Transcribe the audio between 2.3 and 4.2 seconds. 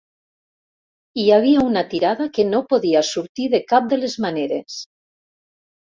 que no podia sortir de cap de